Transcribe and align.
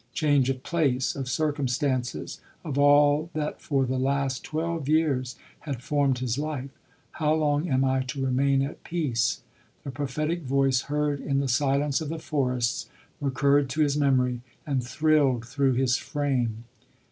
Change 0.15 0.49
of 0.49 0.63
place, 0.63 1.15
of 1.15 1.29
circumstances,— 1.29 2.41
of 2.65 2.75
all 2.79 3.29
that 3.35 3.61
for 3.61 3.85
the 3.85 3.99
last 3.99 4.43
twelve 4.43 4.89
years 4.89 5.35
had 5.59 5.83
formed 5.83 6.17
his 6.17 6.39
life." 6.39 6.71
How 7.19 7.35
long 7.35 7.69
am 7.69 7.85
I 7.85 7.99
to 8.05 8.25
remain 8.25 8.63
at 8.63 8.83
peace 8.83 9.41
?"—the 9.83 9.91
prophetic 9.91 10.41
voice 10.41 10.81
heard 10.89 11.19
in 11.21 11.37
the 11.39 11.47
silence 11.47 12.01
of 12.01 12.09
the 12.09 12.17
forests, 12.17 12.89
recurred 13.19 13.69
to 13.69 13.81
his 13.81 13.95
memory, 13.95 14.41
and 14.65 14.83
thrilled 14.83 15.45
through 15.45 15.73
his 15.73 15.97
frame. 15.97 16.63